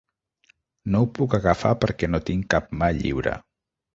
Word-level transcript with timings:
No 0.95 1.01
ho 1.05 1.09
puc 1.19 1.35
agafar 1.39 1.73
perquè 1.83 2.09
no 2.13 2.21
tinc 2.29 2.47
cap 2.53 2.75
mà 2.79 2.89
lliure. 3.03 3.37